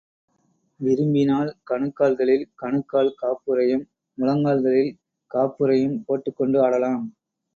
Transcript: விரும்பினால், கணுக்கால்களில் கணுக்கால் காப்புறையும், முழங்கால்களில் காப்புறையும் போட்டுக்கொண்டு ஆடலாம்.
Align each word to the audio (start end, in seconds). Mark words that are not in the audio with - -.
விரும்பினால், 0.79 1.57
கணுக்கால்களில் 1.71 2.45
கணுக்கால் 2.55 3.11
காப்புறையும், 3.21 3.85
முழங்கால்களில் 4.17 4.91
காப்புறையும் 5.31 5.97
போட்டுக்கொண்டு 6.07 6.59
ஆடலாம். 6.63 7.05